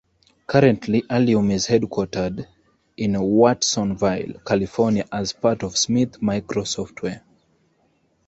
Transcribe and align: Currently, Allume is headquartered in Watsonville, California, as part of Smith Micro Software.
Currently, 0.47 1.03
Allume 1.03 1.51
is 1.51 1.67
headquartered 1.67 2.47
in 2.97 3.13
Watsonville, 3.21 4.39
California, 4.43 5.07
as 5.11 5.31
part 5.31 5.61
of 5.61 5.77
Smith 5.77 6.19
Micro 6.19 6.63
Software. 6.63 7.21